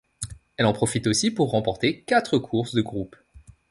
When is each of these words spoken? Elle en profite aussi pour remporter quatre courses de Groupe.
Elle 0.57 0.65
en 0.65 0.73
profite 0.73 1.05
aussi 1.05 1.29
pour 1.29 1.51
remporter 1.51 2.01
quatre 2.05 2.39
courses 2.39 2.73
de 2.73 2.81
Groupe. 2.81 3.15